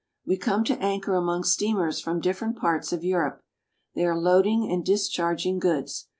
[0.25, 3.43] We come to anchor among steamers from different parts of Europe.
[3.93, 6.07] They are loading and discharging goods.